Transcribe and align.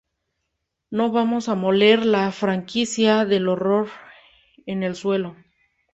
No 0.89 1.11
vamos 1.11 1.47
a 1.47 1.53
moler 1.53 1.99
esta 1.99 2.31
franquicia 2.31 3.23
de 3.23 3.37
horror 3.47 3.87
en 4.65 4.81
el 4.81 4.95
suelo. 4.95 5.35